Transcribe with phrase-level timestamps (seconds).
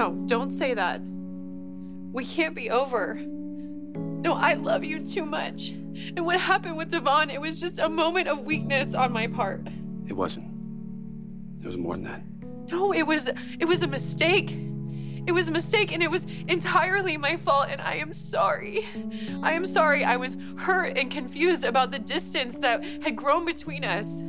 [0.00, 1.02] No, don't say that.
[1.04, 3.16] We can't be over.
[3.16, 5.72] No, I love you too much.
[5.72, 9.60] And what happened with Devon, it was just a moment of weakness on my part.
[10.06, 10.46] It wasn't.
[11.60, 12.22] It was more than that.
[12.72, 13.28] No, it was
[13.58, 14.56] it was a mistake.
[15.26, 18.86] It was a mistake and it was entirely my fault and I am sorry.
[19.42, 20.02] I am sorry.
[20.02, 24.22] I was hurt and confused about the distance that had grown between us.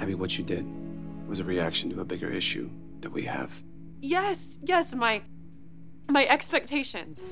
[0.00, 0.64] Abby, what you did
[1.26, 3.64] was a reaction to a bigger issue that we have.
[4.02, 5.22] Yes, yes, my
[6.10, 7.22] my expectations.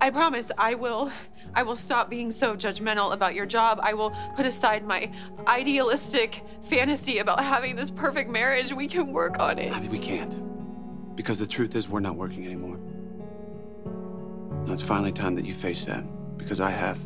[0.00, 1.10] I promise I will
[1.54, 3.80] I will stop being so judgmental about your job.
[3.82, 5.10] I will put aside my
[5.48, 8.72] idealistic fantasy about having this perfect marriage.
[8.72, 9.72] We can work on it.
[9.72, 10.38] Abby, we can't.
[11.16, 12.78] Because the truth is, we're not working anymore.
[14.66, 16.04] Now it's finally time that you face that,
[16.38, 17.04] because I have.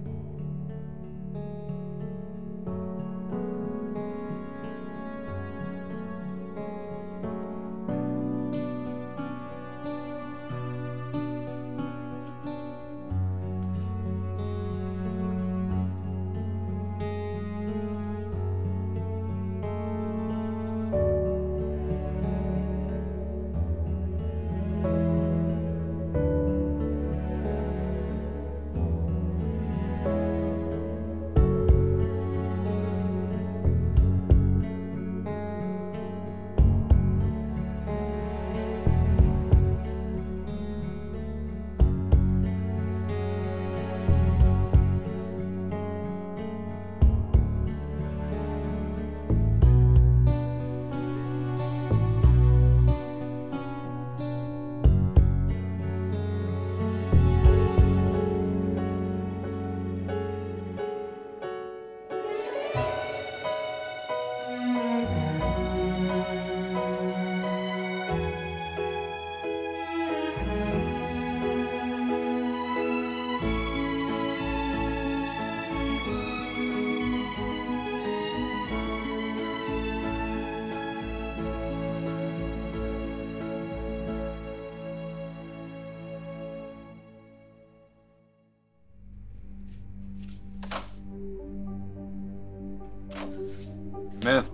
[94.24, 94.46] Man,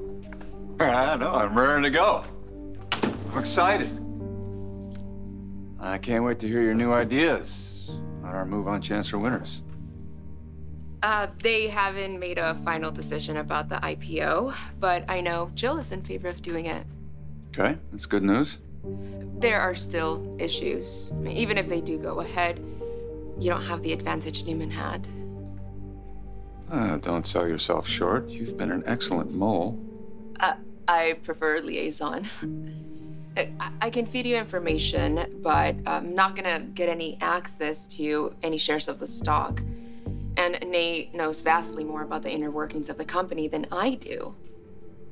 [0.80, 2.24] I know, I'm raring to go.
[3.04, 3.88] I'm excited.
[5.78, 7.88] I can't wait to hear your new ideas
[8.24, 9.62] on our move on Chancellor Winters.
[11.04, 15.92] Uh, they haven't made a final decision about the IPO, but I know Jill is
[15.92, 16.84] in favor of doing it.
[17.56, 18.58] Okay, that's good news.
[19.38, 21.12] There are still issues.
[21.12, 22.58] I mean, even if they do go ahead,
[23.38, 25.06] you don't have the advantage Newman had.
[26.70, 28.28] Uh, don't sell yourself short.
[28.28, 29.78] You've been an excellent mole.
[30.38, 30.54] Uh,
[30.86, 32.24] I prefer liaison.
[33.36, 38.58] I, I can feed you information, but I'm not gonna get any access to any
[38.58, 39.62] shares of the stock.
[40.36, 44.34] And Nate knows vastly more about the inner workings of the company than I do.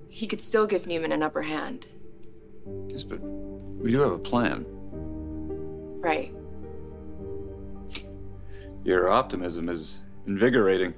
[0.08, 1.86] He could still give Newman an upper hand.
[2.86, 4.64] Yes, but we do have a plan.
[6.00, 6.34] Right.
[8.84, 10.94] Your optimism is invigorating.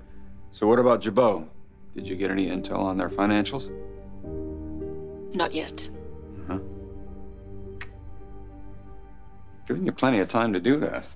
[0.52, 1.46] So what about Jabot?
[1.94, 3.70] Did you get any intel on their financials?
[5.34, 5.88] Not yet.
[6.46, 6.58] Huh?
[9.66, 11.06] Giving you plenty of time to do that.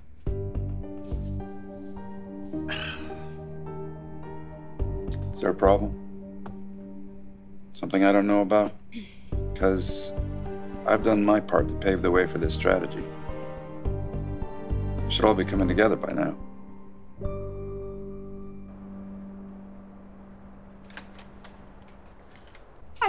[5.31, 6.01] Is there a problem?
[7.73, 8.71] Something I don't know about?
[9.53, 10.13] Because
[10.87, 13.03] I've done my part to pave the way for this strategy.
[15.03, 16.37] We should all be coming together by now.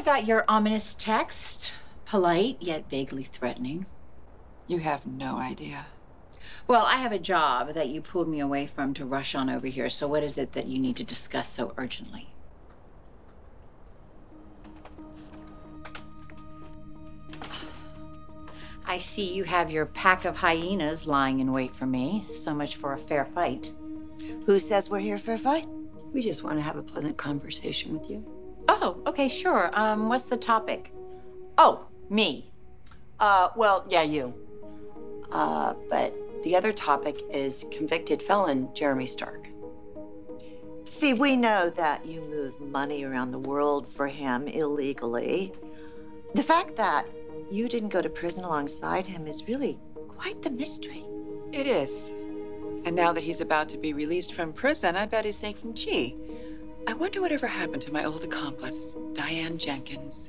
[0.07, 1.73] Got your ominous text.
[2.05, 3.87] Polite, yet vaguely threatening.
[4.69, 5.87] You have no idea.
[6.69, 9.67] Well, I have a job that you pulled me away from to rush on over
[9.67, 12.29] here, so what is it that you need to discuss so urgently?
[18.87, 22.23] I see you have your pack of hyenas lying in wait for me.
[22.29, 23.73] So much for a fair fight.
[24.47, 25.67] Who says we're here for a fight?
[26.13, 28.36] We just want to have a pleasant conversation with you.
[28.69, 29.71] Oh, okay, sure.
[29.73, 30.93] Um, what's the topic?
[31.59, 32.51] Oh, me.
[33.19, 34.35] Uh, well, yeah, you.
[35.31, 36.15] Uh, but
[36.45, 39.49] the other topic is convicted felon Jeremy Stark.
[40.89, 45.53] See, we know that you move money around the world for him illegally.
[46.35, 47.07] The fact that
[47.51, 51.05] you didn't go to prison alongside him is really quite the mystery.
[51.53, 52.13] It is.
[52.85, 56.17] And now that he's about to be released from prison, I bet he's thinking, gee,
[56.89, 60.29] I wonder whatever happened to my old accomplice, Diane Jenkins.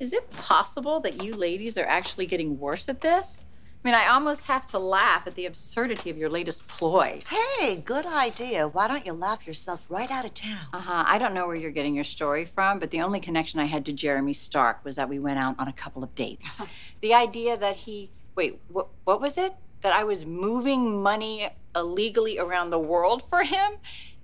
[0.00, 3.44] Is it possible that you ladies are actually getting worse at this?
[3.84, 7.20] I mean, I almost have to laugh at the absurdity of your latest ploy.
[7.28, 8.66] Hey, good idea.
[8.66, 10.66] Why don't you laugh yourself right out of town?
[10.72, 11.04] Uh huh.
[11.06, 13.84] I don't know where you're getting your story from, but the only connection I had
[13.86, 16.50] to Jeremy Stark was that we went out on a couple of dates.
[17.00, 18.10] the idea that he.
[18.34, 19.54] Wait, what, what was it?
[19.80, 23.78] That I was moving money illegally around the world for him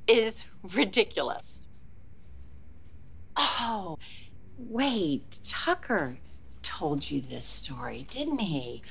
[0.09, 1.63] is ridiculous.
[3.37, 3.99] Oh,
[4.59, 5.39] wait.
[5.43, 6.19] Tucker
[6.63, 8.83] told you this story, didn't he?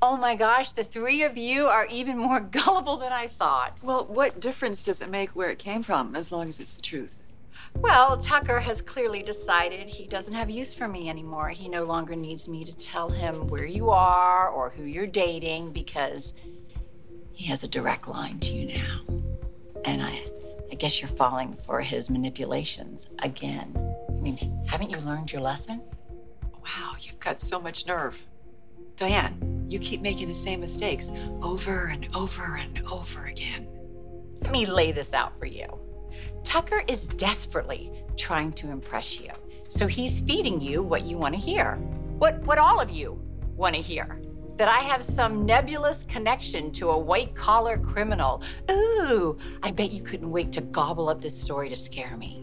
[0.00, 3.78] Oh my gosh, the three of you are even more gullible than I thought.
[3.82, 6.82] Well, what difference does it make where it came from as long as it's the
[6.82, 7.22] truth?
[7.74, 11.50] Well, Tucker has clearly decided he doesn't have use for me anymore.
[11.50, 15.72] He no longer needs me to tell him where you are or who you're dating
[15.72, 16.32] because
[17.32, 19.00] he has a direct line to you now.
[19.84, 20.22] And I
[20.70, 23.72] I guess you're falling for his manipulations again.
[24.18, 25.80] I mean, haven't you learned your lesson?
[26.54, 28.26] Wow, you've got so much nerve.
[28.96, 33.68] Diane, you keep making the same mistakes over and over and over again.
[34.40, 35.66] Let me lay this out for you.
[36.42, 39.30] Tucker is desperately trying to impress you.
[39.68, 41.76] So he's feeding you what you want to hear.
[42.18, 43.20] What what all of you
[43.56, 44.20] want to hear.
[44.56, 48.42] That I have some nebulous connection to a white collar criminal.
[48.68, 52.37] Ooh, I bet you couldn't wait to gobble up this story to scare me.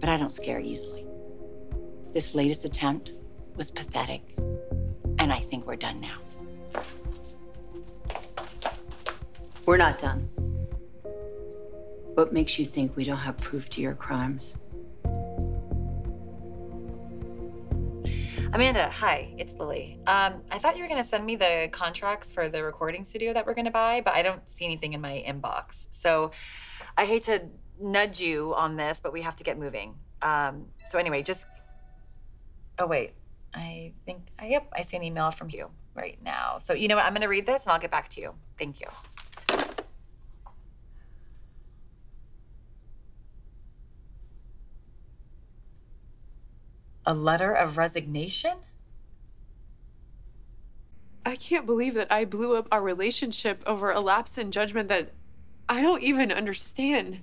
[0.00, 1.06] But I don't scare easily.
[2.12, 3.12] This latest attempt
[3.56, 4.22] was pathetic,
[5.18, 6.18] and I think we're done now.
[9.66, 10.28] We're not done.
[12.14, 14.56] What makes you think we don't have proof to your crimes?
[18.54, 19.98] Amanda, hi, it's Lily.
[20.06, 23.32] Um, I thought you were going to send me the contracts for the recording studio
[23.32, 25.88] that we're going to buy, but I don't see anything in my inbox.
[25.90, 26.30] So
[26.96, 27.48] I hate to
[27.80, 29.96] nudge you on this, but we have to get moving.
[30.22, 31.46] Um, so anyway, just.
[32.78, 33.12] Oh, wait.
[33.54, 36.58] I think, uh, yep, I see an email from you right now.
[36.58, 37.04] So you know what?
[37.04, 38.34] I'm going to read this and I'll get back to you.
[38.58, 38.88] Thank you.
[47.06, 48.54] A letter of resignation?
[51.26, 55.12] I can't believe that I blew up our relationship over a lapse in judgment that
[55.68, 57.22] I don't even understand.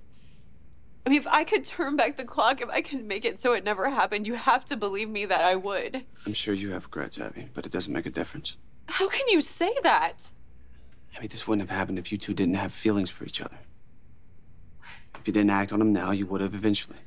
[1.06, 3.54] I mean, if I could turn back the clock, if I could make it so
[3.54, 6.04] it never happened, you have to believe me that I would.
[6.26, 8.58] I'm sure you have regrets, Abby, but it doesn't make a difference.
[8.88, 10.32] How can you say that?
[11.16, 13.58] Abby, this wouldn't have happened if you two didn't have feelings for each other.
[15.20, 16.98] If you didn't act on them now, you would have eventually.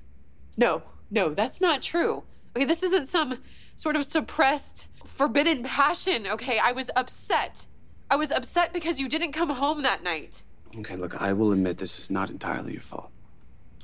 [0.56, 2.25] No, no, that's not true.
[2.56, 3.38] Okay, this isn't some
[3.76, 6.58] sort of suppressed, forbidden passion, okay?
[6.58, 7.67] I was upset.
[8.11, 10.44] I was upset because you didn't come home that night.
[10.76, 13.11] Okay, look, I will admit this is not entirely your fault.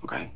[0.04, 0.30] Okay?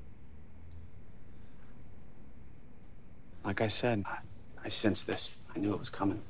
[3.45, 4.19] Like I said, I,
[4.65, 5.37] I sensed this.
[5.55, 6.23] I knew it was coming.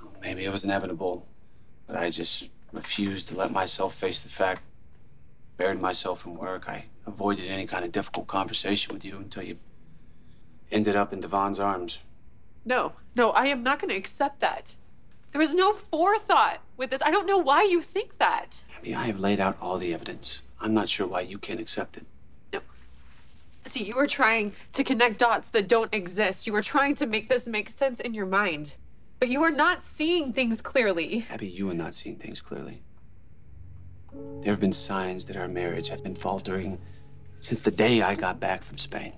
[0.00, 1.26] Um, maybe it was inevitable,
[1.86, 4.62] but I just refused to let myself face the fact.
[5.56, 6.68] Buried myself in work.
[6.68, 9.58] I avoided any kind of difficult conversation with you until you
[10.72, 12.00] ended up in Devon's arms.
[12.64, 14.76] No, no, I am not going to accept that.
[15.32, 17.02] There was no forethought with this.
[17.02, 18.64] I don't know why you think that.
[18.76, 20.42] Abby, I have laid out all the evidence.
[20.60, 22.06] I'm not sure why you can't accept it.
[22.52, 22.60] No.
[23.64, 26.46] See, you were trying to connect dots that don't exist.
[26.46, 28.76] You were trying to make this make sense in your mind.
[29.18, 31.26] But you are not seeing things clearly.
[31.30, 32.82] Abby, you are not seeing things clearly.
[34.40, 36.78] There have been signs that our marriage has been faltering
[37.40, 39.12] since the day I got back from Spain.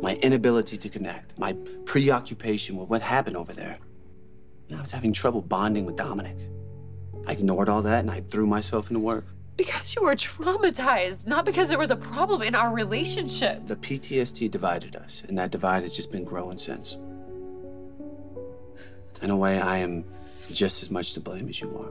[0.00, 3.78] My inability to connect, my preoccupation with what happened over there.
[4.68, 6.36] And I was having trouble bonding with Dominic.
[7.26, 9.26] I ignored all that and I threw myself into work.
[9.56, 13.66] Because you were traumatized, not because there was a problem in our relationship.
[13.66, 16.98] The PTSD divided us, and that divide has just been growing since.
[19.22, 20.04] In a way, I am
[20.52, 21.90] just as much to blame as you are.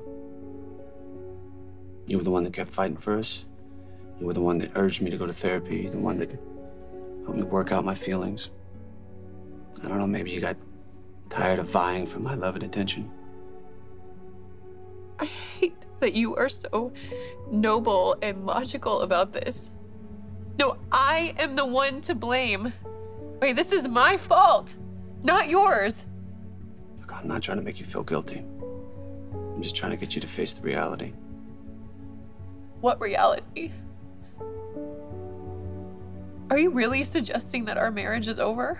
[2.07, 3.45] You were the one that kept fighting for us.
[4.19, 6.29] You were the one that urged me to go to therapy, the one that
[7.23, 8.51] helped me work out my feelings.
[9.83, 10.55] I don't know, maybe you got
[11.29, 13.11] tired of vying for my love and attention.
[15.19, 16.93] I hate that you are so
[17.49, 19.71] noble and logical about this.
[20.57, 22.73] No, I am the one to blame.
[23.41, 24.77] Wait, this is my fault,
[25.23, 26.05] not yours.
[26.99, 28.43] Look, I'm not trying to make you feel guilty.
[29.33, 31.13] I'm just trying to get you to face the reality.
[32.81, 33.71] What reality?
[36.49, 38.79] Are you really suggesting that our marriage is over?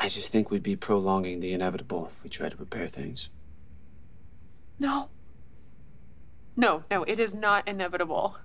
[0.00, 3.30] I just think we'd be prolonging the inevitable if we tried to prepare things.
[4.78, 5.10] No.
[6.56, 8.36] No, no, it is not inevitable.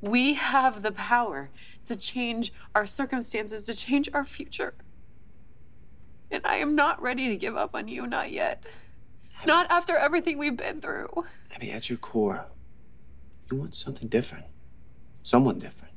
[0.00, 1.50] We have the power
[1.84, 4.74] to change our circumstances, to change our future.
[6.30, 8.68] And I am not ready to give up on you, not yet.
[9.46, 11.24] Not after everything we've been through.
[11.54, 12.46] Abby, at your core,
[13.50, 14.46] you want something different.
[15.22, 15.94] Someone different.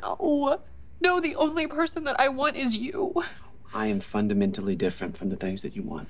[0.00, 0.60] No.
[1.00, 3.22] No, the only person that I want is you.
[3.74, 6.08] I am fundamentally different from the things that you want.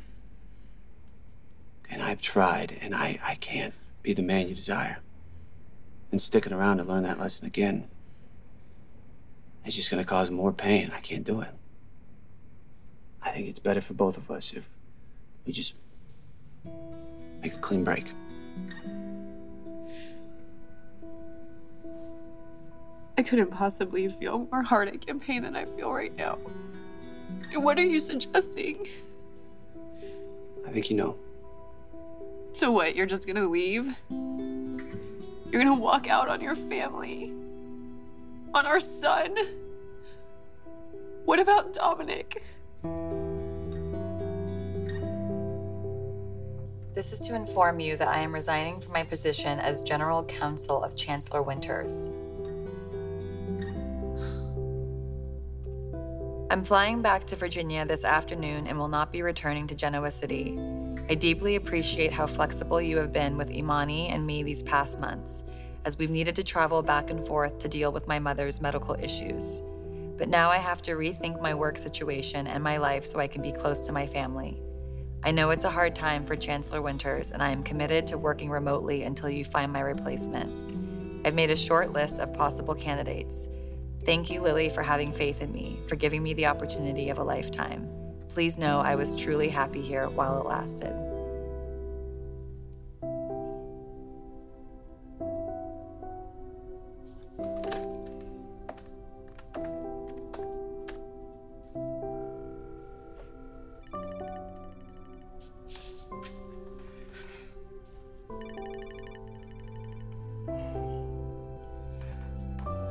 [1.88, 4.99] And I've tried, and I, I can't be the man you desire.
[6.12, 7.88] And sticking around to learn that lesson again
[9.64, 10.92] is just gonna cause more pain.
[10.94, 11.49] I can't do it.
[13.23, 14.68] I think it's better for both of us if
[15.47, 15.75] we just
[17.40, 18.04] make a clean break.
[23.16, 26.38] I couldn't possibly feel more heartache and pain than I feel right now.
[27.54, 28.88] And what are you suggesting?
[30.66, 31.16] I think you know.
[32.52, 33.96] So what, you're just gonna leave?
[34.11, 37.32] You're gonna walk out on your family?
[38.54, 39.37] On our son?
[41.25, 42.42] What about Dominic?
[46.92, 50.82] This is to inform you that I am resigning from my position as General Counsel
[50.82, 52.11] of Chancellor Winters.
[56.54, 60.56] I'm flying back to Virginia this afternoon and will not be returning to Genoa City.
[61.11, 65.42] I deeply appreciate how flexible you have been with Imani and me these past months,
[65.84, 69.62] as we've needed to travel back and forth to deal with my mother's medical issues.
[70.16, 73.42] But now I have to rethink my work situation and my life so I can
[73.42, 74.56] be close to my family.
[75.25, 78.49] I know it's a hard time for Chancellor Winters, and I am committed to working
[78.49, 81.26] remotely until you find my replacement.
[81.26, 83.49] I've made a short list of possible candidates.
[84.04, 87.25] Thank you, Lily, for having faith in me, for giving me the opportunity of a
[87.25, 87.88] lifetime.
[88.28, 90.92] Please know I was truly happy here while it lasted.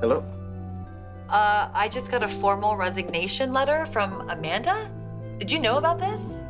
[0.02, 0.33] Hello?
[1.34, 4.88] Uh, I just got a formal resignation letter from Amanda.
[5.40, 6.44] Did you know about this?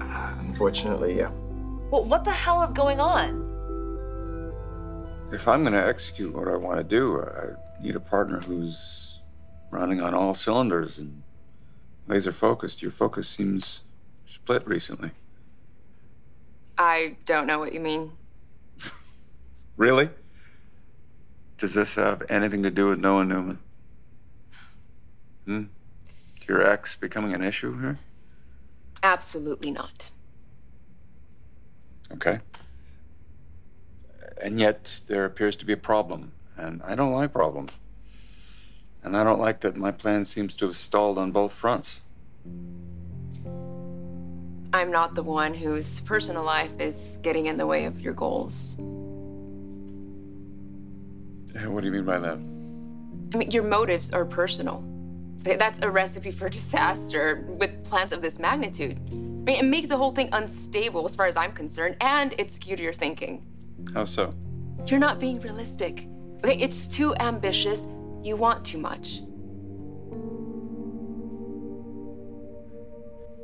[0.00, 1.30] Unfortunately, yeah.
[1.88, 3.44] Well, what the hell is going on?
[5.32, 9.22] If I'm going to execute what I want to do, I need a partner who's
[9.70, 11.22] running on all cylinders and
[12.08, 12.82] laser focused.
[12.82, 13.82] Your focus seems
[14.24, 15.12] split recently.
[16.76, 18.10] I don't know what you mean.
[19.76, 20.08] Really?
[21.64, 23.58] Does this have anything to do with Noah Newman?
[25.46, 25.62] Hmm?
[26.46, 27.98] Your ex becoming an issue here?
[29.02, 30.10] Absolutely not.
[32.12, 32.40] Okay.
[34.42, 37.78] And yet, there appears to be a problem, and I don't like problems.
[39.02, 42.02] And I don't like that my plan seems to have stalled on both fronts.
[44.74, 48.76] I'm not the one whose personal life is getting in the way of your goals.
[51.62, 52.38] What do you mean by that?
[53.32, 54.84] I mean, your motives are personal.
[55.42, 59.00] That's a recipe for disaster with plans of this magnitude.
[59.10, 62.54] I mean, it makes the whole thing unstable as far as I'm concerned, and it's
[62.54, 63.44] skewed your thinking.
[63.92, 64.34] How so?
[64.86, 66.08] You're not being realistic.
[66.44, 67.86] Okay, it's too ambitious.
[68.22, 69.20] You want too much.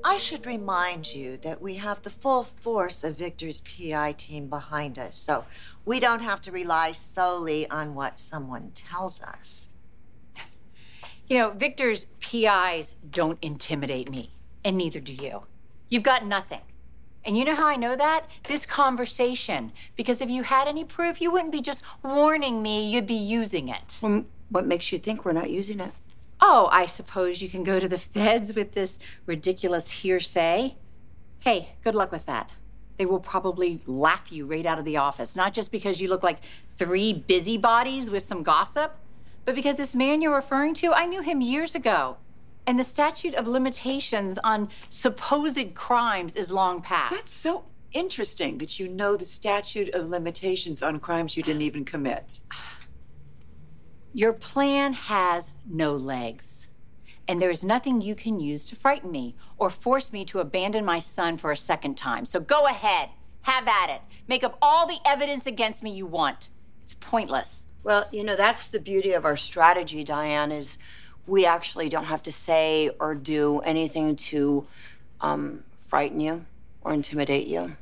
[0.04, 4.98] I should remind you that we have the full force of Victor's PI team behind
[4.98, 5.44] us, so
[5.84, 9.74] we don't have to rely solely on what someone tells us.
[11.26, 15.42] You know, Victor's PIs don't intimidate me, and neither do you.
[15.88, 16.62] You've got nothing.
[17.24, 18.26] And you know how I know that?
[18.48, 19.72] This conversation.
[19.94, 23.68] Because if you had any proof, you wouldn't be just warning me, you'd be using
[23.68, 23.98] it.
[24.00, 25.92] Well, what makes you think we're not using it?
[26.40, 30.76] Oh, I suppose you can go to the feds with this ridiculous hearsay.
[31.40, 32.50] Hey, good luck with that.
[32.96, 36.22] They will probably laugh you right out of the office, not just because you look
[36.22, 36.38] like
[36.76, 38.94] three busybodies with some gossip,
[39.44, 42.16] but because this man you're referring to, I knew him years ago.
[42.66, 47.14] And the statute of limitations on supposed crimes is long past.
[47.14, 51.84] That's so interesting that you know the statute of limitations on crimes you didn't even
[51.84, 52.40] commit.
[54.12, 56.68] Your plan has no legs.
[57.28, 60.84] And there is nothing you can use to frighten me or force me to abandon
[60.84, 62.26] my son for a second time.
[62.26, 63.10] So go ahead,
[63.42, 64.00] have at it.
[64.26, 66.48] Make up all the evidence against me you want.
[66.82, 67.66] It's pointless.
[67.84, 70.76] Well, you know, that's the beauty of our strategy, Diane, is
[71.26, 74.66] we actually don't have to say or do anything to
[75.20, 76.46] um, frighten you
[76.80, 77.76] or intimidate you.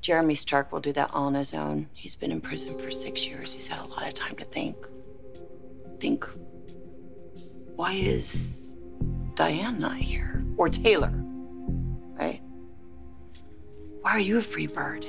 [0.00, 1.88] Jeremy Stark will do that all on his own.
[1.92, 3.52] He's been in prison for six years.
[3.52, 4.86] He's had a lot of time to think.
[5.98, 6.26] Think,
[7.74, 8.76] why is
[9.34, 10.44] Diane not here?
[10.56, 11.12] Or Taylor,
[12.18, 12.42] right?
[14.02, 15.06] Why are you a free bird?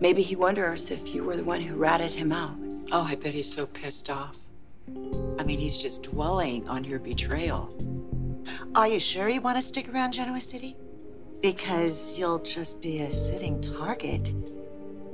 [0.00, 2.56] Maybe he wonders if you were the one who ratted him out.
[2.92, 4.38] Oh, I bet he's so pissed off.
[5.38, 7.74] I mean, he's just dwelling on your betrayal.
[8.74, 10.76] Are you sure you want to stick around Genoa City?
[11.40, 14.32] Because you'll just be a sitting target.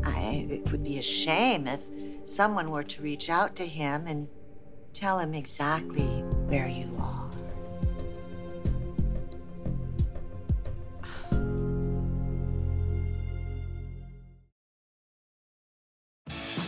[0.05, 1.81] I, it would be a shame if
[2.25, 4.29] someone were to reach out to him and
[5.01, 7.20] tell him exactly where you are.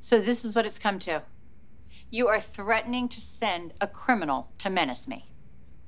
[0.00, 1.22] So this is what it's come to.
[2.10, 5.26] You are threatening to send a criminal to menace me.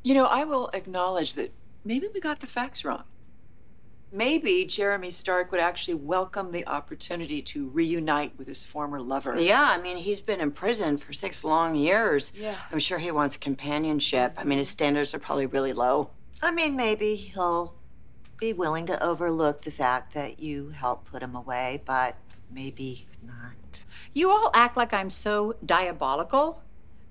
[0.05, 3.05] You know, I will acknowledge that maybe we got the facts wrong.
[4.15, 9.41] Maybe Jeremy Stark would actually welcome the opportunity to reunite with his former lover.
[9.41, 12.31] Yeah, I mean, he's been in prison for six long years.
[12.37, 12.57] Yeah.
[12.71, 14.35] I'm sure he wants companionship.
[14.37, 16.11] I mean, his standards are probably really low.
[16.43, 17.75] I mean, maybe he'll
[18.39, 22.17] be willing to overlook the fact that you helped put him away, but
[22.51, 23.55] maybe not.
[24.15, 26.63] You all act like I'm so diabolical,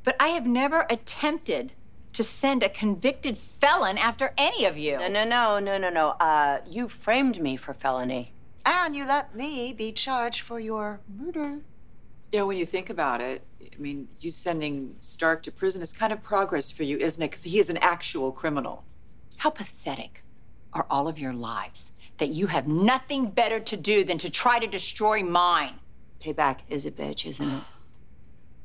[0.03, 1.73] but I have never attempted
[2.13, 4.97] to send a convicted felon after any of you.
[4.97, 6.15] No, no, no, no, no, no.
[6.19, 8.33] Uh, you framed me for felony.
[8.65, 11.61] And you let me be charged for your murder.
[12.31, 15.93] You know, when you think about it, I mean, you sending Stark to prison is
[15.93, 17.31] kind of progress for you, isn't it?
[17.31, 18.85] Because he is an actual criminal.
[19.37, 20.23] How pathetic
[20.73, 24.59] are all of your lives that you have nothing better to do than to try
[24.59, 25.79] to destroy mine?
[26.21, 27.63] Payback is a bitch, isn't it?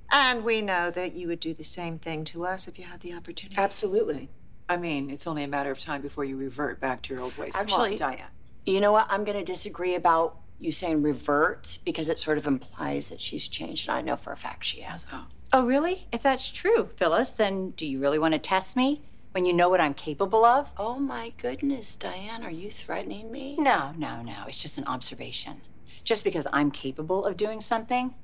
[0.09, 3.01] And we know that you would do the same thing to us if you had
[3.01, 3.61] the opportunity.
[3.61, 4.31] Absolutely.
[4.69, 7.37] I mean, it's only a matter of time before you revert back to your old
[7.37, 7.57] ways.
[7.57, 8.29] Come Actually- on, Diane.
[8.65, 9.07] You know what?
[9.11, 13.49] I'm going to disagree about you saying revert because it sort of implies that she's
[13.49, 15.13] changed, and I know for a fact she hasn't.
[15.13, 15.27] Oh.
[15.53, 16.07] oh, really?
[16.13, 19.69] If that's true, Phyllis, then do you really want to test me when you know
[19.69, 20.73] what I'm capable of?
[20.77, 23.57] Oh my goodness, Diane, are you threatening me?
[23.59, 24.45] No, no, no.
[24.49, 25.61] It's just an observation.
[26.07, 28.15] Just because I'm capable of doing something,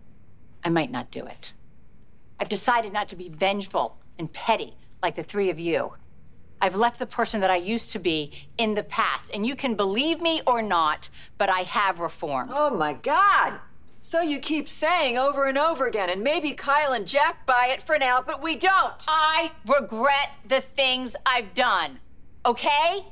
[0.65, 1.53] I might not do it.
[2.39, 5.95] I've decided not to be vengeful and petty like the three of you.
[6.61, 9.75] I've left the person that I used to be in the past, and you can
[9.75, 12.53] believe me or not, but I have reformed.
[12.55, 13.55] Oh my God!
[13.99, 17.83] So you keep saying over and over again, and maybe Kyle and Jack buy it
[17.83, 19.05] for now, but we don't.
[19.09, 21.99] I regret the things I've done,
[22.47, 23.07] okay?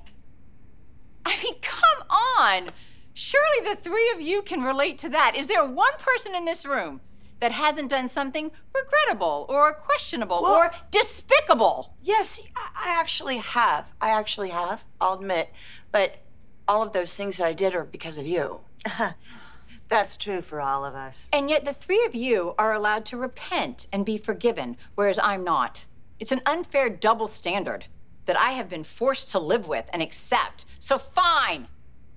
[1.26, 2.68] I mean, come on.
[3.12, 5.35] Surely the three of you can relate to that.
[5.37, 7.01] Is there one person in this room
[7.40, 11.94] that hasn't done something regrettable or questionable Well- or despicable?
[12.03, 13.92] Yes, I I actually have.
[14.01, 15.53] I actually have, I'll admit.
[15.92, 16.18] But
[16.66, 18.62] all of those things that I did are because of you.
[19.88, 21.29] That's true for all of us.
[21.33, 25.42] And yet the three of you are allowed to repent and be forgiven, whereas I'm
[25.44, 25.85] not.
[26.20, 27.87] It's an unfair double standard
[28.27, 30.64] that I have been forced to live with and accept.
[30.79, 31.66] So fine,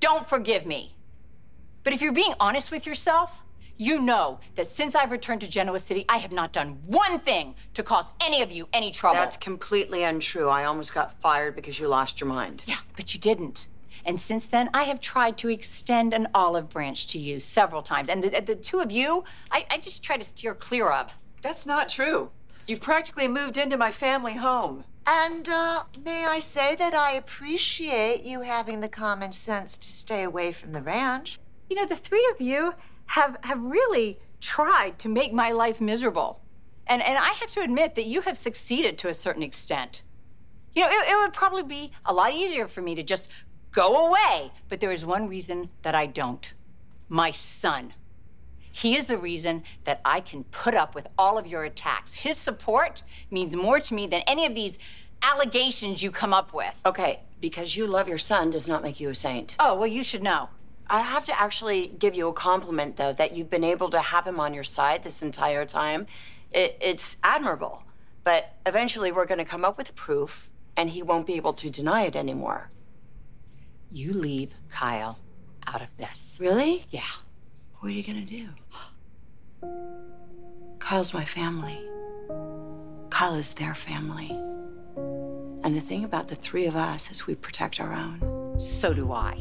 [0.03, 0.97] don't forgive me.
[1.83, 3.41] But if you're being honest with yourself,
[3.77, 7.55] you know that since I've returned to Genoa City, I have not done one thing
[7.73, 9.15] to cause any of you any trouble.
[9.15, 10.49] That's completely untrue.
[10.49, 12.65] I almost got fired because you lost your mind.
[12.67, 13.67] Yeah, but you didn't.
[14.05, 18.09] And since then, I have tried to extend an olive branch to you several times.
[18.09, 21.17] And the, the two of you, I, I just try to steer clear of.
[21.41, 22.31] That's not true.
[22.67, 24.83] You've practically moved into my family home.
[25.05, 30.23] And uh, may I say that I appreciate you having the common sense to stay
[30.23, 31.39] away from the ranch.
[31.69, 32.75] You know, the three of you
[33.07, 36.41] have, have really tried to make my life miserable.
[36.87, 40.03] And, and I have to admit that you have succeeded to a certain extent.
[40.73, 43.29] You know, it, it would probably be a lot easier for me to just
[43.71, 46.53] go away, but there is one reason that I don't
[47.13, 47.93] my son.
[48.75, 52.15] He is the reason that I can put up with all of your attacks.
[52.15, 54.79] His support means more to me than any of these
[55.21, 56.81] allegations you come up with.
[56.83, 59.55] Okay, because you love your son does not make you a saint.
[59.59, 60.49] Oh, well, you should know.
[60.87, 64.25] I have to actually give you a compliment, though, that you've been able to have
[64.25, 66.07] him on your side this entire time.
[66.51, 67.83] It, it's admirable.
[68.23, 71.69] But eventually, we're going to come up with proof, and he won't be able to
[71.69, 72.71] deny it anymore.
[73.91, 75.19] You leave Kyle
[75.67, 76.39] out of this.
[76.41, 76.85] Really?
[76.89, 77.01] Yeah.
[77.83, 78.47] What are you going to
[79.61, 79.67] do?
[80.79, 81.77] Kyle's my family.
[83.09, 84.29] Kyle is their family.
[85.65, 88.57] And the thing about the three of us is we protect our own.
[88.57, 89.37] So do I.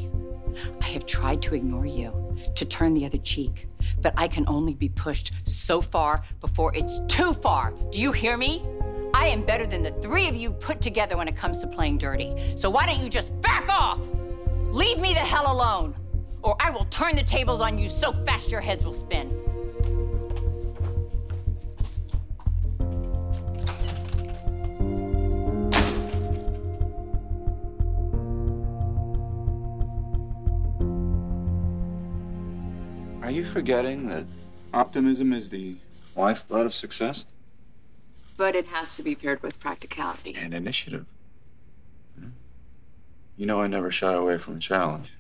[0.81, 3.69] I have tried to ignore you, to turn the other cheek,
[4.01, 7.73] but I can only be pushed so far before it's too far.
[7.93, 8.67] Do you hear me?
[9.15, 11.99] I am better than the three of you put together when it comes to playing
[11.99, 12.57] dirty.
[12.57, 14.01] So why don't you just back off?
[14.73, 15.95] Leave me the hell alone,
[16.43, 19.31] or I will turn the tables on you so fast your heads will spin.
[33.23, 34.27] Are you forgetting that
[34.75, 35.77] optimism is the
[36.17, 37.25] lifeblood of success?
[38.37, 40.35] But it has to be paired with practicality.
[40.37, 41.07] And initiative.
[42.19, 42.31] Hmm?
[43.37, 45.17] You know, I never shy away from a challenge.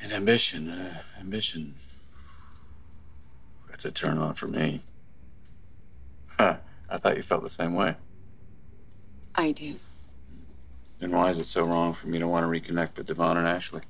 [0.00, 1.74] And ambition, uh, ambition.
[3.68, 4.82] That's a turn on for me.
[6.38, 6.56] Huh.
[6.88, 7.96] I thought you felt the same way.
[9.34, 9.74] I do.
[10.98, 13.46] Then why is it so wrong for me to want to reconnect with Devon and
[13.46, 13.82] Ashley?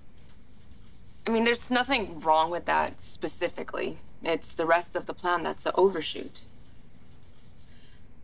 [1.26, 3.98] I mean, there's nothing wrong with that specifically.
[4.22, 6.42] It's the rest of the plan that's the overshoot.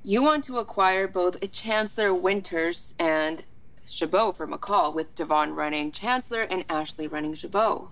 [0.05, 3.45] You want to acquire both Chancellor Winters and
[3.91, 7.89] Jabot for McCall, with Devon running Chancellor and Ashley running Jabot.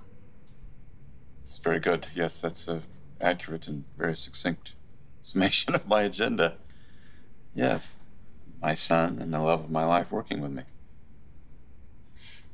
[1.42, 2.08] It's very good.
[2.14, 2.82] Yes, that's a
[3.20, 4.74] accurate and very succinct
[5.22, 6.56] summation of my agenda.
[7.54, 7.96] Yes,
[8.62, 10.62] my son and the love of my life working with me.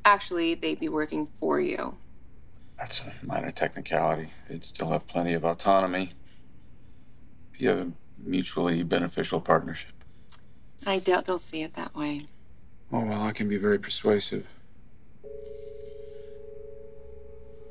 [0.04, 1.96] Actually, they'd be working for you.
[2.78, 4.30] That's a minor technicality.
[4.48, 6.12] They'd still have plenty of autonomy.
[7.58, 9.92] Be a mutually beneficial partnership.
[10.86, 12.26] I doubt they'll see it that way.
[12.92, 14.52] Oh, well, I can be very persuasive.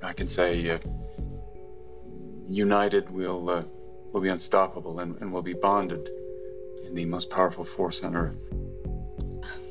[0.04, 0.80] I can say, uh,
[2.49, 3.63] united, we'll, uh,
[4.12, 6.10] we'll be unstoppable and, and we'll be bonded
[6.86, 8.54] in the most powerful force on earth.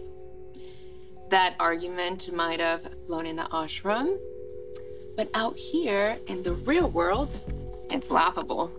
[1.30, 4.18] That argument might have flown in the ashram,
[5.16, 7.34] but out here in the real world,
[7.90, 8.70] it's laughable.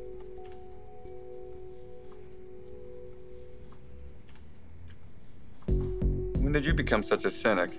[6.56, 7.70] Did you become such a cynic?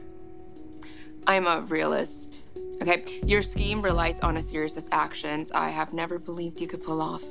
[1.27, 2.43] I'm a realist.
[2.83, 6.85] Okay, your scheme relies on a series of actions I have never believed you could
[6.85, 7.23] pull off.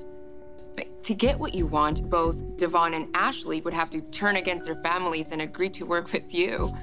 [0.76, 4.66] But to get what you want, both Devon and Ashley would have to turn against
[4.66, 6.76] their families and agree to work with you.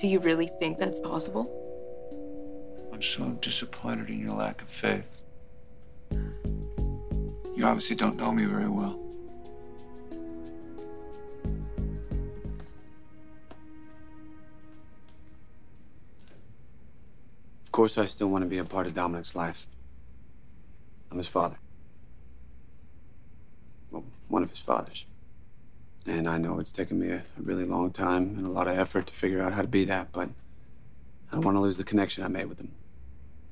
[0.00, 1.54] Do you really think that's possible?
[2.92, 5.08] I'm so disappointed in your lack of faith.
[6.10, 9.07] You obviously don't know me very well.
[17.78, 19.68] Course, I still want to be a part of Dominic's life.
[21.12, 21.58] I'm his father.
[23.92, 25.06] Well, one of his fathers.
[26.04, 28.76] And I know it's taken me a, a really long time and a lot of
[28.76, 30.28] effort to figure out how to be that, but
[31.30, 32.72] I don't want to lose the connection I made with him.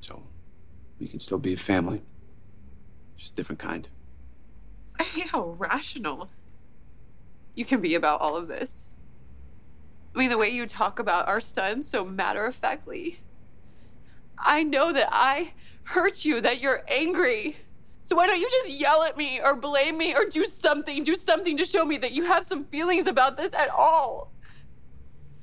[0.00, 0.24] So
[0.98, 2.02] we can still be a family,
[3.16, 3.88] just different kind.
[4.98, 6.30] I hate how rational
[7.54, 8.88] you can be about all of this.
[10.16, 13.20] I mean, the way you talk about our son so matter of factly.
[14.38, 15.52] I know that I
[15.84, 17.56] hurt you, that you're angry.
[18.02, 21.02] So why don't you just yell at me or blame me or do something?
[21.02, 24.32] Do something to show me that you have some feelings about this at all.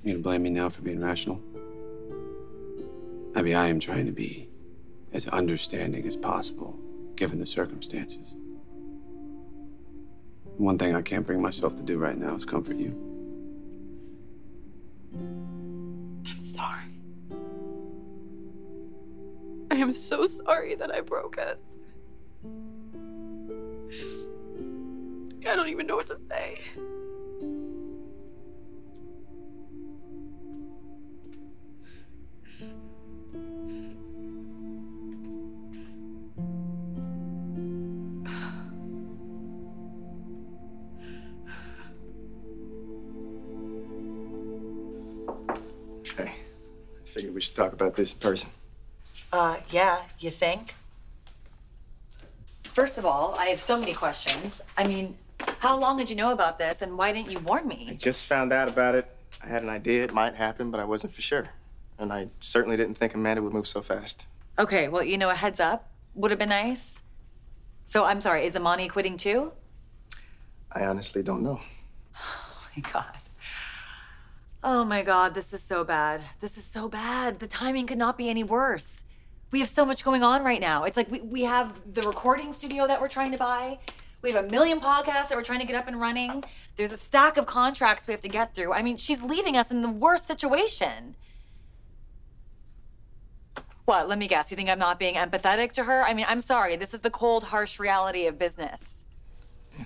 [0.03, 1.41] You gonna blame me now for being rational?
[3.35, 4.49] Maybe I am trying to be
[5.11, 6.79] as understanding as possible,
[7.15, 8.35] given the circumstances.
[10.57, 12.93] One thing I can't bring myself to do right now is comfort you.
[15.13, 16.92] I'm sorry.
[19.73, 21.73] I am so sorry that I broke us.
[25.49, 26.59] I don't even know what to say.
[46.15, 48.51] Hey, I figured we should talk about this in person.
[49.73, 50.75] Yeah, you think?
[52.63, 54.61] First of all, I have so many questions.
[54.77, 55.17] I mean,
[55.57, 57.87] how long did you know about this and why didn't you warn me?
[57.89, 59.09] I just found out about it.
[59.43, 61.49] I had an idea it might happen, but I wasn't for sure.
[61.97, 64.27] And I certainly didn't think Amanda would move so fast.
[64.59, 67.01] Okay, well, you know, a heads up would have been nice.
[67.87, 69.53] So I'm sorry, is Imani quitting too?
[70.71, 71.59] I honestly don't know.
[72.75, 73.17] Oh my God.
[74.63, 76.21] Oh my God, this is so bad.
[76.41, 77.39] This is so bad.
[77.39, 79.03] The timing could not be any worse.
[79.53, 80.83] We have so much going on right now.
[80.83, 83.77] It's like we, we have the recording studio that we're trying to buy.
[84.23, 86.43] We have a million podcasts that we're trying to get up and running.
[86.75, 88.73] There's a stack of contracts we have to get through.
[88.73, 91.15] I mean, she's leaving us in the worst situation.
[93.85, 94.09] What?
[94.09, 94.49] Let me guess.
[94.49, 96.01] You think I'm not being empathetic to her?
[96.01, 96.75] I mean, I'm sorry.
[96.75, 99.05] This is the cold, harsh reality of business.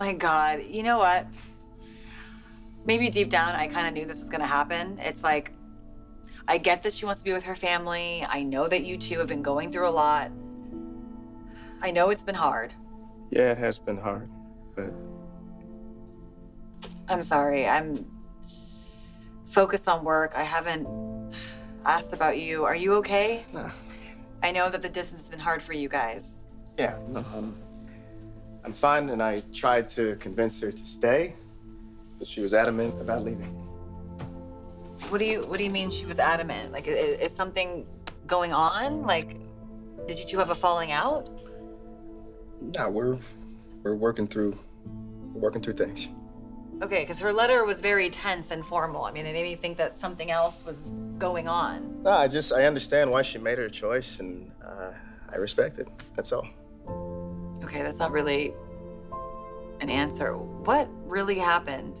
[0.00, 0.62] My God.
[0.62, 1.26] You know what?
[2.86, 4.98] Maybe deep down, I kind of knew this was going to happen.
[4.98, 5.52] It's like,
[6.48, 8.26] I get that she wants to be with her family.
[8.28, 10.30] I know that you two have been going through a lot.
[11.80, 12.72] I know it's been hard.
[13.30, 14.28] Yeah, it has been hard,
[14.76, 14.92] but
[17.08, 17.66] I'm sorry.
[17.66, 18.04] I'm
[19.50, 20.34] focused on work.
[20.36, 20.86] I haven't
[21.84, 22.64] asked about you.
[22.64, 23.44] Are you okay?
[23.52, 23.70] Nah.
[24.42, 26.44] I know that the distance has been hard for you guys.
[26.76, 27.56] yeah, no, I'm,
[28.64, 29.10] I'm fine.
[29.10, 31.34] And I tried to convince her to stay,
[32.18, 33.61] but she was adamant about leaving.
[35.12, 36.72] What do you What do you mean she was adamant?
[36.72, 37.86] Like, is, is something
[38.26, 39.02] going on?
[39.02, 39.36] Like,
[40.06, 41.28] did you two have a falling out?
[42.62, 43.18] Nah, we're
[43.82, 44.58] we're working through
[45.34, 46.08] we're working through things.
[46.80, 49.04] Okay, because her letter was very tense and formal.
[49.04, 52.04] I mean, it made me think that something else was going on.
[52.04, 54.92] No, I just I understand why she made her choice, and uh,
[55.30, 55.88] I respect it.
[56.16, 56.48] That's all.
[57.62, 58.54] Okay, that's not really
[59.82, 60.38] an answer.
[60.38, 62.00] What really happened?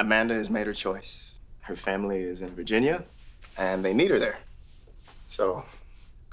[0.00, 1.34] Amanda has made her choice.
[1.60, 3.04] Her family is in Virginia,
[3.58, 4.38] and they need her there.
[5.28, 5.62] So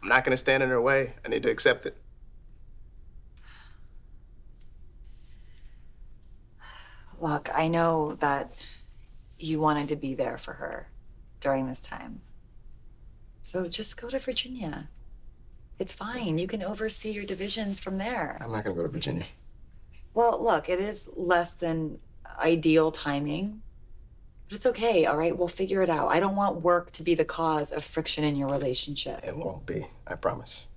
[0.02, 1.14] I'm not gonna stand in her way.
[1.26, 1.98] I need to accept it.
[7.20, 8.54] Look, I know that
[9.38, 10.88] you wanted to be there for her
[11.42, 12.22] during this time.
[13.44, 14.88] So just go to Virginia.
[15.78, 16.38] It's fine.
[16.38, 18.38] You can oversee your divisions from there.
[18.40, 19.26] I'm not gonna go to Virginia.
[20.14, 22.00] Well, look, it is less than
[22.38, 23.62] ideal timing,
[24.48, 25.38] but it's okay, all right?
[25.38, 26.08] We'll figure it out.
[26.10, 29.22] I don't want work to be the cause of friction in your relationship.
[29.24, 30.68] It won't be, I promise.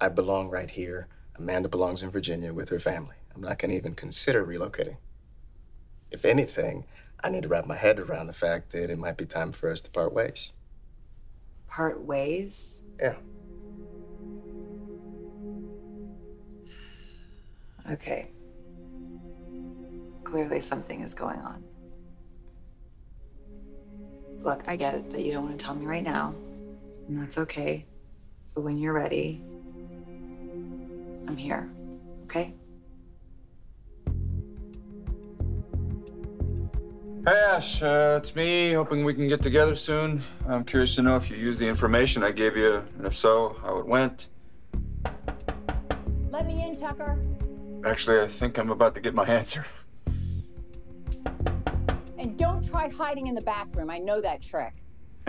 [0.00, 1.08] I belong right here.
[1.36, 3.16] Amanda belongs in Virginia with her family.
[3.34, 4.96] I'm not gonna even consider relocating.
[6.10, 6.86] If anything,
[7.22, 9.70] I need to wrap my head around the fact that it might be time for
[9.70, 10.52] us to part ways.
[11.66, 12.84] Part ways?
[13.00, 13.14] Yeah.
[17.90, 18.30] Okay.
[20.34, 21.62] Clearly, something is going on.
[24.42, 26.34] Look, I get it that you don't want to tell me right now,
[27.06, 27.86] and that's okay.
[28.52, 29.40] But when you're ready,
[31.28, 31.70] I'm here,
[32.24, 32.52] okay?
[37.24, 38.72] Hey Ash, uh, it's me.
[38.72, 40.20] Hoping we can get together soon.
[40.48, 43.54] I'm curious to know if you used the information I gave you, and if so,
[43.62, 44.26] how it went.
[46.32, 47.20] Let me in, Tucker.
[47.84, 49.64] Actually, I think I'm about to get my answer.
[52.74, 53.90] And don't try hiding in the bathroom.
[53.90, 54.74] I know that trick.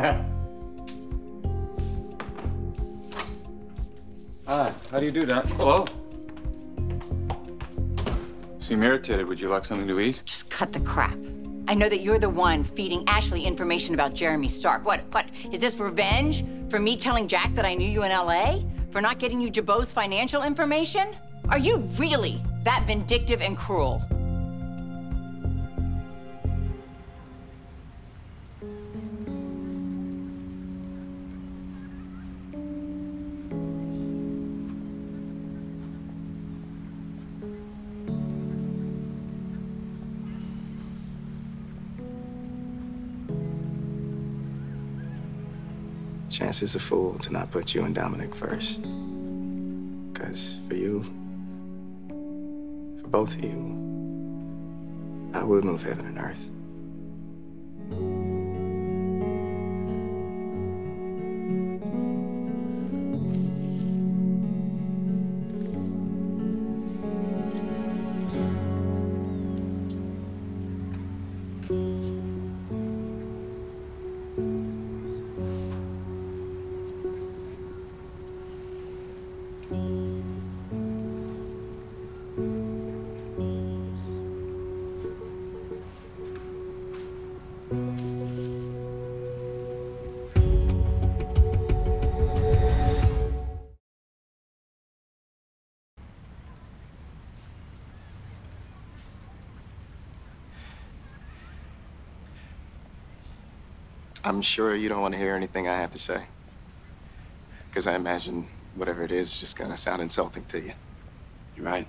[4.48, 5.46] Hi, how do you do that?
[5.46, 5.86] Hello.
[8.60, 9.28] Seem irritated.
[9.28, 10.22] Would you like something to eat?
[10.26, 11.18] Just cut the crap.
[11.68, 14.86] I know that you're the one feeding Ashley information about Jeremy Stark.
[14.86, 18.60] What, what, is this revenge for me telling Jack that I knew you in LA?
[18.92, 21.10] For not getting you Jabot's financial information?
[21.50, 24.04] Are you really that vindictive and cruel?
[46.56, 48.84] Chance is a fool to not put you and Dominic first.
[50.13, 51.04] Because for you,
[53.02, 53.52] for both of you,
[55.34, 56.50] I would move heaven and earth.
[104.26, 106.26] I'm sure you don't want to hear anything I have to say.
[107.70, 110.74] Because I imagine whatever it is just going to sound insulting to you.
[111.56, 111.88] You're right.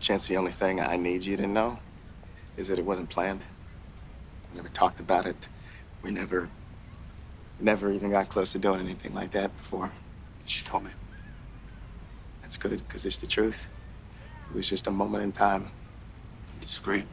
[0.00, 1.78] Chance, the only thing I need you to know
[2.56, 3.46] is that it wasn't planned.
[4.50, 5.48] We never talked about it.
[6.02, 6.50] We never,
[7.60, 9.92] never even got close to doing anything like that before.
[10.46, 10.90] She told me.
[12.40, 13.68] That's good, because it's the truth.
[14.50, 15.70] It was just a moment in time.
[16.48, 17.04] I disagree.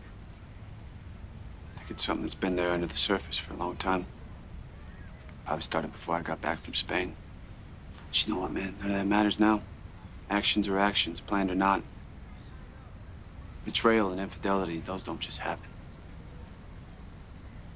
[1.90, 4.06] It's something that's been there under the surface for a long time.
[5.46, 7.16] Probably started before I got back from Spain.
[8.08, 8.76] But you know what, man?
[8.80, 9.62] None of that matters now.
[10.30, 11.84] Actions are actions, planned or not.
[13.64, 15.70] Betrayal and infidelity, those don't just happen.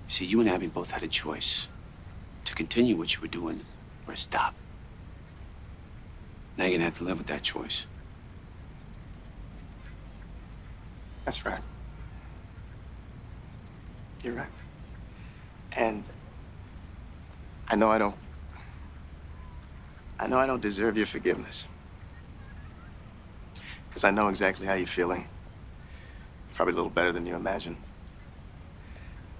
[0.07, 1.69] You see, you and Abby both had a choice
[2.45, 3.63] to continue what you were doing
[4.07, 4.55] or to stop.
[6.57, 7.85] Now you're gonna have to live with that choice.
[11.25, 11.61] That's right.
[14.23, 14.47] You're right.
[15.73, 16.03] And
[17.67, 18.15] I know I don't.
[20.19, 21.67] I know I don't deserve your forgiveness.
[23.87, 25.27] Because I know exactly how you're feeling.
[26.53, 27.77] Probably a little better than you imagine.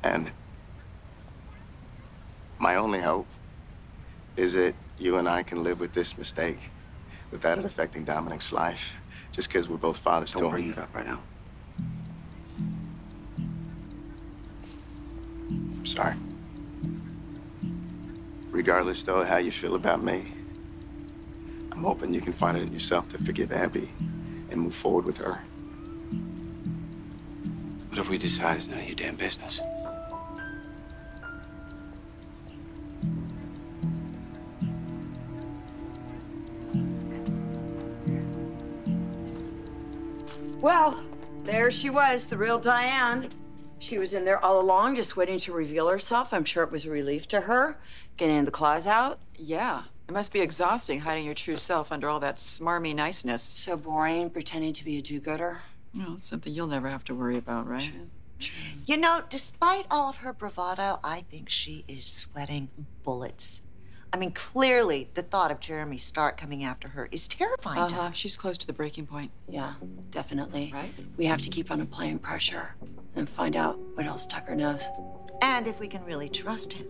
[0.04, 0.32] And
[2.60, 3.28] my only hope
[4.38, 6.72] is that you and I can live with this mistake
[7.32, 8.96] without it affecting Dominic's life.
[9.32, 10.72] Just because we're both fathers Don't to bring him.
[10.72, 11.22] it up right now.
[15.80, 16.16] I'm sorry.
[18.52, 20.26] Regardless, though, how you feel about me,
[21.72, 23.90] I'm hoping you can find it in yourself to forgive Abby
[24.52, 25.42] and move forward with her.
[27.88, 29.62] Whatever we decide is none of your damn business.
[40.60, 41.02] Well,
[41.46, 43.30] there she was, the real Diane.
[43.80, 46.34] She was in there all along, just waiting to reveal herself.
[46.34, 47.80] I'm sure it was a relief to her,
[48.18, 49.20] getting the claws out.
[49.36, 49.84] Yeah.
[50.08, 53.42] It must be exhausting hiding your true self under all that smarmy niceness.
[53.42, 55.60] So boring, pretending to be a do-gooder.
[55.96, 57.82] Well, it's something you'll never have to worry about, right?
[57.82, 58.10] True.
[58.40, 58.56] True.
[58.86, 62.70] You know, despite all of her bravado, I think she is sweating
[63.04, 63.64] bullets.
[64.12, 68.08] I mean, clearly, the thought of Jeremy Stark coming after her is terrifying to Uh-huh.
[68.08, 68.14] her.
[68.14, 69.32] She's close to the breaking point.
[69.48, 69.76] Yeah,
[70.10, 70.72] definitely.
[70.74, 70.92] Right?
[71.18, 72.76] We have to keep on applying pressure
[73.16, 74.90] and find out what else Tucker knows.
[75.42, 76.88] And if we can really trust him.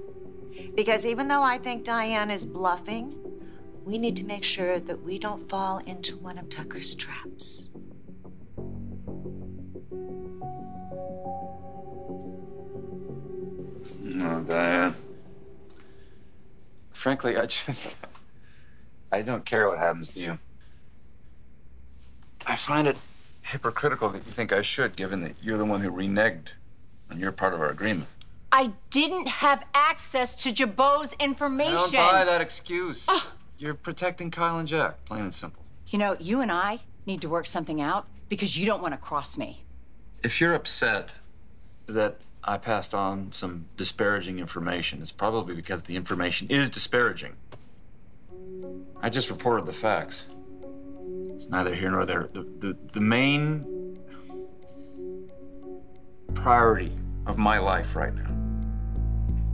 [0.75, 3.15] Because even though I think Diane is bluffing,
[3.85, 7.69] we need to make sure that we don't fall into one of Tucker's traps.
[14.01, 14.95] No, Diane.
[16.99, 17.95] Frankly, I just.
[19.11, 20.37] I don't care what happens to you.
[22.45, 22.97] I find it
[23.41, 26.49] hypocritical that you think I should, given that you're the one who reneged
[27.09, 28.09] on your part of our agreement.
[28.51, 31.73] I didn't have access to Jabot's information.
[31.73, 33.07] I don't buy that excuse.
[33.57, 35.63] You're protecting Kyle and Jack, plain and simple.
[35.87, 38.99] You know, you and I need to work something out because you don't want to
[38.99, 39.63] cross me.
[40.21, 41.15] If you're upset
[41.87, 47.35] that I passed on some disparaging information, it's probably because the information is disparaging.
[49.01, 50.25] I just reported the facts.
[51.29, 52.29] It's neither here nor there.
[52.31, 53.97] The, the, the main
[56.33, 56.91] priority
[57.25, 58.35] of my life right now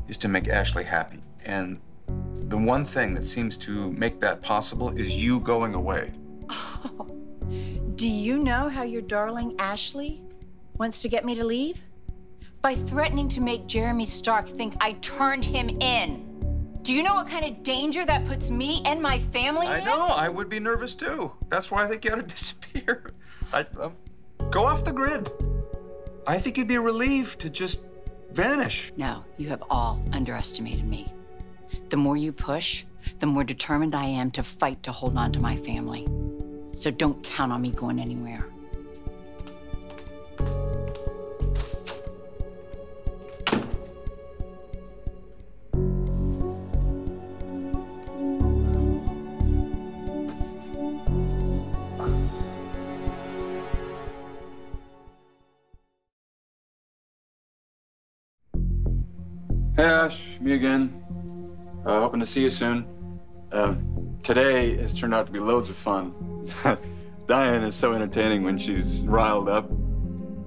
[0.08, 1.22] is to make Ashley happy.
[1.44, 6.14] And the one thing that seems to make that possible is you going away.
[7.96, 10.22] Do you know how your darling Ashley
[10.78, 11.84] wants to get me to leave?
[12.66, 16.80] By threatening to make Jeremy Stark think I turned him in.
[16.82, 19.72] Do you know what kind of danger that puts me and my family in?
[19.72, 19.86] I in?
[19.86, 21.34] know, I would be nervous too.
[21.48, 23.14] That's why I think you ought to disappear.
[23.54, 23.94] I, um,
[24.50, 25.30] go off the grid.
[26.26, 27.82] I think you'd be relieved to just
[28.32, 28.92] vanish.
[28.98, 31.14] No, you have all underestimated me.
[31.90, 32.84] The more you push,
[33.20, 36.08] the more determined I am to fight to hold on to my family.
[36.76, 38.50] So don't count on me going anywhere.
[59.76, 61.04] Hey Ash, me again.
[61.86, 62.88] Uh, hoping to see you soon.
[63.52, 63.76] Uh,
[64.24, 66.14] today has turned out to be loads of fun.
[67.28, 69.70] Diane is so entertaining when she's riled up.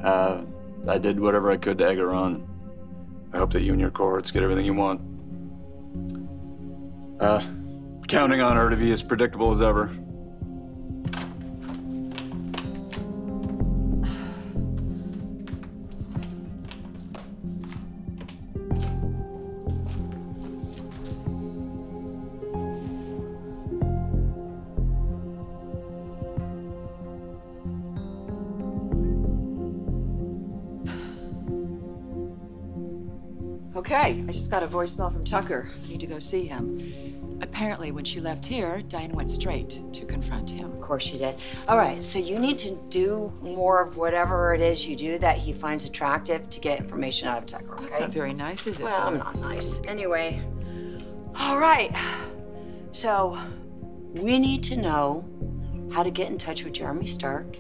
[0.03, 0.45] Uh,
[0.87, 2.49] I did whatever I could to egg her on.
[3.35, 5.03] I hope that you and your cohorts get everything you want.
[7.21, 7.47] Uh,
[8.09, 9.91] counting on her to be as predictable as ever.
[34.49, 35.69] Just got a voicemail from Tucker.
[35.71, 37.39] I need to go see him.
[37.43, 40.73] Apparently, when she left here, Diane went straight to confront him.
[40.73, 41.37] Of course she did.
[41.69, 45.37] All right, so you need to do more of whatever it is you do that
[45.37, 47.83] he finds attractive to get information out of Tucker, okay?
[47.85, 48.85] That's not very nice, is it?
[48.85, 49.83] Well, I'm not nice.
[49.85, 50.43] Anyway,
[51.37, 51.95] all right.
[52.93, 53.39] So,
[54.15, 55.29] we need to know
[55.93, 57.59] how to get in touch with Jeremy Stark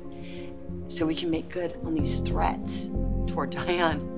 [0.89, 2.89] so we can make good on these threats
[3.27, 4.18] toward Diane.